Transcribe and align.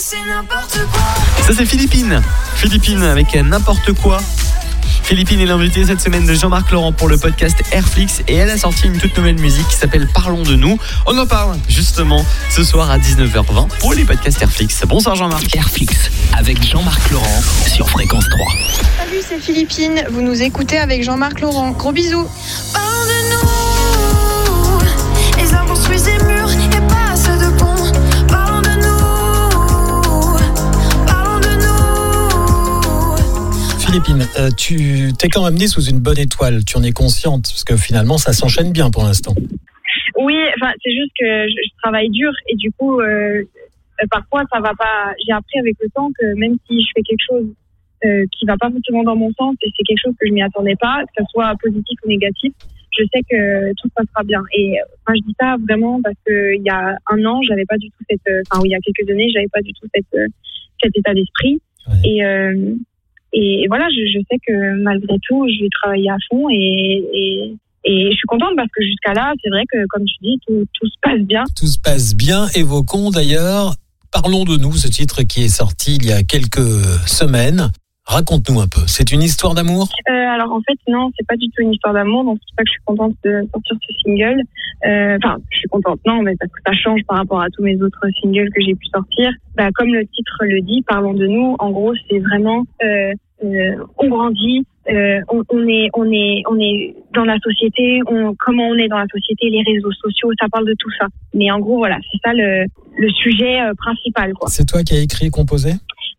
Ça 0.00 1.52
c'est 1.54 1.66
Philippines. 1.66 2.22
Philippines 2.56 3.02
avec 3.02 3.34
n'importe 3.34 3.92
quoi. 3.92 4.18
Philippine 5.02 5.40
est 5.40 5.46
l'invité 5.46 5.84
cette 5.84 6.00
semaine 6.00 6.24
de 6.24 6.32
Jean-Marc 6.32 6.70
Laurent 6.70 6.92
pour 6.92 7.08
le 7.08 7.18
podcast 7.18 7.62
Airflix 7.70 8.22
et 8.26 8.36
elle 8.36 8.48
a 8.48 8.56
sorti 8.56 8.86
une 8.86 8.96
toute 8.96 9.14
nouvelle 9.18 9.38
musique 9.38 9.68
qui 9.68 9.76
s'appelle 9.76 10.08
Parlons 10.14 10.42
de 10.42 10.56
nous. 10.56 10.78
On 11.04 11.18
en 11.18 11.26
parle 11.26 11.58
justement 11.68 12.24
ce 12.48 12.64
soir 12.64 12.90
à 12.90 12.96
19h20 12.96 13.68
pour 13.78 13.92
les 13.92 14.04
podcasts 14.04 14.40
Airflix. 14.40 14.80
Bonsoir 14.86 15.16
Jean-Marc. 15.16 15.54
Airflix 15.54 16.10
avec 16.32 16.64
Jean-Marc 16.64 17.10
Laurent 17.10 17.42
sur 17.66 17.90
Fréquence 17.90 18.24
3. 18.26 18.38
Salut, 19.04 19.20
c'est 19.28 19.38
Philippine. 19.38 20.02
Vous 20.10 20.22
nous 20.22 20.40
écoutez 20.40 20.78
avec 20.78 21.04
Jean-Marc 21.04 21.40
Laurent. 21.40 21.72
Gros 21.72 21.92
bisous. 21.92 22.26
Parlons 22.72 23.04
de 23.04 23.34
nous. 23.34 23.40
Les 25.44 25.52
arbres 25.52 25.76
Philippine, 33.90 34.22
euh, 34.38 34.50
tu 34.56 35.10
t'es 35.18 35.26
quand 35.26 35.42
même 35.42 35.58
née 35.58 35.66
sous 35.66 35.82
une 35.82 35.98
bonne 35.98 36.18
étoile. 36.18 36.64
Tu 36.64 36.76
en 36.78 36.82
es 36.84 36.92
consciente 36.92 37.50
parce 37.50 37.64
que 37.64 37.76
finalement, 37.76 38.18
ça 38.18 38.32
s'enchaîne 38.32 38.70
bien 38.70 38.88
pour 38.88 39.02
l'instant. 39.02 39.34
Oui, 40.14 40.38
enfin, 40.54 40.70
c'est 40.80 40.94
juste 40.94 41.10
que 41.18 41.26
je, 41.26 41.58
je 41.66 41.70
travaille 41.82 42.08
dur 42.10 42.30
et 42.46 42.54
du 42.54 42.70
coup, 42.70 43.00
euh, 43.00 43.42
euh, 43.42 44.06
parfois, 44.08 44.44
ça 44.52 44.60
va 44.60 44.74
pas. 44.78 45.10
J'ai 45.26 45.32
appris 45.32 45.58
avec 45.58 45.74
le 45.80 45.88
temps 45.90 46.08
que 46.16 46.38
même 46.38 46.54
si 46.68 46.80
je 46.80 46.86
fais 46.94 47.02
quelque 47.02 47.24
chose 47.28 47.46
euh, 48.04 48.24
qui 48.30 48.46
va 48.46 48.56
pas 48.56 48.70
forcément 48.70 49.02
dans 49.02 49.16
mon 49.16 49.32
sens 49.32 49.56
et 49.60 49.72
c'est 49.76 49.82
quelque 49.82 50.02
chose 50.04 50.14
que 50.20 50.28
je 50.28 50.34
m'y 50.34 50.42
attendais 50.42 50.76
pas, 50.80 51.02
que 51.02 51.24
ce 51.24 51.24
soit 51.32 51.52
positif 51.60 51.98
ou 52.04 52.10
négatif, 52.10 52.52
je 52.96 53.02
sais 53.12 53.22
que 53.28 53.70
tout 53.70 53.88
se 53.88 53.94
passera 53.96 54.22
bien. 54.22 54.42
Et 54.56 54.76
enfin, 55.02 55.16
je 55.16 55.26
dis 55.26 55.34
ça 55.40 55.56
vraiment 55.66 56.00
parce 56.00 56.18
que 56.24 56.54
il 56.54 56.62
y 56.62 56.70
a 56.70 56.94
un 57.10 57.24
an, 57.24 57.40
j'avais 57.42 57.66
pas 57.66 57.76
du 57.76 57.88
tout 57.88 58.04
cette, 58.08 58.20
enfin, 58.52 58.62
oui, 58.62 58.68
il 58.68 58.72
y 58.72 58.76
a 58.76 58.78
quelques 58.78 59.10
années, 59.10 59.30
j'avais 59.34 59.50
pas 59.52 59.62
du 59.62 59.72
tout 59.72 59.88
cette, 59.92 60.30
cet 60.80 60.96
état 60.96 61.12
d'esprit. 61.12 61.60
Ouais. 61.88 61.96
Et 62.04 62.24
euh, 62.24 62.76
et 63.32 63.66
voilà, 63.68 63.86
je, 63.90 64.18
je 64.18 64.20
sais 64.30 64.38
que 64.46 64.82
malgré 64.82 65.16
tout, 65.28 65.46
je 65.48 65.62
vais 65.62 65.68
travailler 65.82 66.10
à 66.10 66.16
fond 66.30 66.48
et, 66.50 67.04
et 67.12 67.54
et 67.84 68.10
je 68.10 68.14
suis 68.14 68.26
contente 68.26 68.52
parce 68.56 68.68
que 68.76 68.84
jusqu'à 68.84 69.14
là, 69.14 69.32
c'est 69.42 69.48
vrai 69.48 69.64
que, 69.72 69.86
comme 69.88 70.04
tu 70.04 70.14
dis, 70.20 70.38
tout, 70.46 70.64
tout 70.74 70.86
se 70.86 70.96
passe 71.00 71.20
bien. 71.20 71.44
Tout 71.56 71.66
se 71.66 71.78
passe 71.78 72.14
bien. 72.14 72.46
Évoquons 72.54 73.10
d'ailleurs, 73.10 73.74
parlons 74.12 74.44
de 74.44 74.56
nous, 74.56 74.72
ce 74.72 74.88
titre 74.88 75.22
qui 75.22 75.44
est 75.44 75.48
sorti 75.48 75.96
il 75.96 76.06
y 76.06 76.12
a 76.12 76.22
quelques 76.22 76.58
semaines. 77.06 77.70
Raconte-nous 78.04 78.60
un 78.60 78.66
peu. 78.66 78.80
C'est 78.86 79.12
une 79.12 79.22
histoire 79.22 79.54
d'amour? 79.54 79.88
Euh, 80.08 80.12
alors 80.12 80.52
en 80.52 80.60
fait, 80.62 80.76
non, 80.88 81.10
c'est 81.16 81.26
pas 81.26 81.36
du 81.36 81.46
tout 81.50 81.62
une 81.62 81.72
histoire 81.72 81.94
d'amour, 81.94 82.24
donc 82.24 82.38
c'est 82.40 82.46
pour 82.48 82.56
ça 82.58 82.62
que 82.64 82.68
je 82.68 82.72
suis 82.72 82.82
contente 82.84 83.14
de 83.24 83.40
sortir 83.52 83.76
ce 83.88 83.94
single. 84.02 84.42
Euh, 84.84 85.16
Enfin, 85.22 85.36
je 85.50 85.58
suis 85.58 85.68
contente, 85.68 86.00
non, 86.06 86.20
mais 86.22 86.34
parce 86.40 86.50
que 86.52 86.58
ça 86.66 86.72
change 86.72 87.00
par 87.06 87.18
rapport 87.18 87.40
à 87.40 87.48
tous 87.50 87.62
mes 87.62 87.80
autres 87.80 88.04
singles 88.20 88.50
que 88.50 88.60
j'ai 88.62 88.74
pu 88.74 88.86
sortir. 88.92 89.30
Bah, 89.56 89.68
comme 89.74 89.94
le 89.94 90.04
titre 90.06 90.38
le 90.40 90.60
dit, 90.60 90.82
parlons 90.82 91.14
de 91.14 91.26
nous. 91.26 91.54
En 91.60 91.70
gros, 91.70 91.94
c'est 92.08 92.18
vraiment 92.18 92.64
euh, 92.82 92.86
euh, 92.86 93.12
on 93.42 94.08
grandit, 94.08 94.66
euh, 94.88 95.20
on, 95.28 95.42
on 95.50 95.68
est, 95.68 95.88
on 95.94 96.10
est, 96.10 96.42
on 96.48 96.58
est 96.58 96.94
dans 97.14 97.24
la 97.24 97.38
société. 97.38 98.00
On, 98.06 98.34
comment 98.34 98.68
on 98.68 98.76
est 98.76 98.88
dans 98.88 98.98
la 98.98 99.06
société, 99.12 99.50
les 99.50 99.62
réseaux 99.62 99.92
sociaux, 99.92 100.30
ça 100.40 100.46
parle 100.50 100.66
de 100.66 100.74
tout 100.78 100.90
ça. 100.98 101.06
Mais 101.34 101.50
en 101.50 101.58
gros, 101.58 101.78
voilà, 101.78 101.98
c'est 102.10 102.18
ça 102.24 102.32
le, 102.32 102.66
le 102.96 103.10
sujet 103.10 103.60
euh, 103.60 103.72
principal, 103.74 104.32
quoi. 104.34 104.48
C'est 104.48 104.66
toi 104.66 104.82
qui 104.82 104.94
as 104.94 105.00
écrit 105.00 105.26
et 105.26 105.30
composé? 105.30 105.72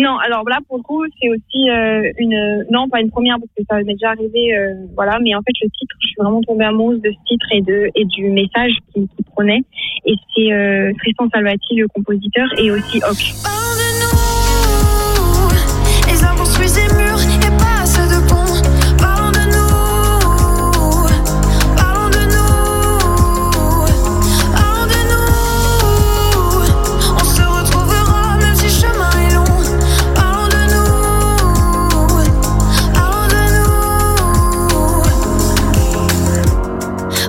Non, 0.00 0.16
alors 0.18 0.48
là 0.48 0.58
pour 0.68 0.76
le 0.76 0.82
coup 0.84 1.02
c'est 1.20 1.28
aussi 1.28 1.68
euh, 1.68 2.12
une 2.18 2.64
non 2.70 2.88
pas 2.88 3.00
une 3.00 3.10
première 3.10 3.36
parce 3.36 3.50
que 3.56 3.64
ça 3.68 3.78
m'est 3.78 3.94
déjà 3.94 4.10
arrivé 4.10 4.56
euh, 4.56 4.86
voilà 4.94 5.18
mais 5.20 5.34
en 5.34 5.40
fait 5.40 5.50
le 5.60 5.68
titre 5.70 5.96
je 6.00 6.06
suis 6.06 6.16
vraiment 6.20 6.40
tombée 6.42 6.66
amoureuse 6.66 7.02
de 7.02 7.10
ce 7.10 7.16
titre 7.26 7.46
et 7.50 7.62
de 7.62 7.90
et 7.96 8.04
du 8.04 8.30
message 8.30 8.74
qu'il 8.92 9.08
qu'il 9.08 9.24
prenait 9.24 9.64
et 10.06 10.14
c'est 10.36 10.52
euh, 10.52 10.92
Tristan 10.98 11.26
Salvati 11.34 11.74
le 11.74 11.88
compositeur 11.88 12.46
et 12.58 12.70
aussi 12.70 12.98
Hoc. 12.98 13.18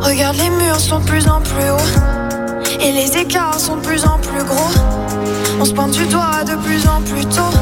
Regarde, 0.10 0.38
les 0.38 0.50
murs 0.50 0.80
sont 0.80 0.98
de 1.02 1.06
plus 1.06 1.28
en 1.28 1.40
plus 1.40 1.70
hauts. 1.70 2.82
Et 2.82 2.92
les 2.92 3.16
écarts 3.16 3.60
sont 3.60 3.76
de 3.76 3.82
plus 3.82 4.04
en 4.06 4.18
plus 4.18 4.44
gros. 4.44 4.72
On 5.62 5.66
se 5.66 5.72
pointe 5.72 5.92
du 5.92 6.04
doigt 6.08 6.44
de 6.48 6.56
plus 6.56 6.88
en 6.88 7.00
plus 7.04 7.24
tôt. 7.28 7.54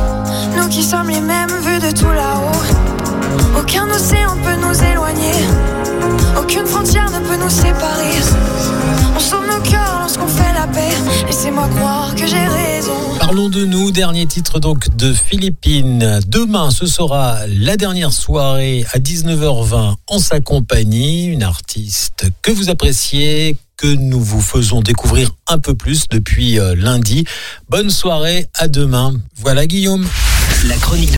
Nous 0.55 0.69
qui 0.69 0.81
sommes 0.81 1.09
les 1.09 1.19
mêmes 1.19 1.51
vus 1.61 1.79
de 1.79 1.91
tout 1.91 2.09
là-haut. 2.09 3.59
Aucun 3.59 3.89
océan 3.89 4.37
peut 4.45 4.55
nous 4.65 4.81
éloigner. 4.81 5.33
Aucune 6.39 6.65
frontière 6.65 7.11
ne 7.11 7.19
peut 7.19 7.35
nous 7.35 7.49
séparer. 7.49 7.96
Parlons 13.27 13.49
de 13.49 13.65
nous, 13.65 13.91
dernier 13.91 14.25
titre 14.25 14.61
donc 14.61 14.95
de 14.95 15.11
Philippines. 15.11 16.21
Demain, 16.27 16.71
ce 16.71 16.85
sera 16.85 17.45
la 17.45 17.75
dernière 17.75 18.13
soirée 18.13 18.85
à 18.93 18.99
19h20 18.99 19.95
en 20.07 20.19
sa 20.19 20.39
compagnie. 20.39 21.25
Une 21.25 21.43
artiste 21.43 22.27
que 22.41 22.51
vous 22.53 22.69
appréciez, 22.69 23.57
que 23.75 23.87
nous 23.87 24.21
vous 24.21 24.39
faisons 24.39 24.79
découvrir 24.79 25.35
un 25.47 25.57
peu 25.57 25.75
plus 25.75 26.07
depuis 26.07 26.57
euh, 26.57 26.73
lundi. 26.73 27.25
Bonne 27.67 27.89
soirée, 27.89 28.47
à 28.53 28.69
demain. 28.69 29.13
Voilà 29.35 29.67
Guillaume. 29.67 30.07
La 30.63 30.77
chronique 30.77 31.17